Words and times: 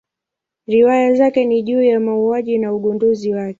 Riwaya 0.67 1.13
zake 1.13 1.45
ni 1.45 1.63
juu 1.63 1.81
ya 1.81 1.99
mauaji 1.99 2.57
na 2.57 2.73
ugunduzi 2.73 3.33
wake. 3.33 3.49